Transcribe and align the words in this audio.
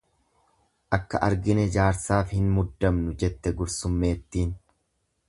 Akka 0.97 1.19
argine 1.27 1.65
jaarsaaf 1.75 2.33
hin 2.37 2.47
muddamnu 2.55 3.13
jette 3.25 3.55
gursummeettiin. 3.61 4.57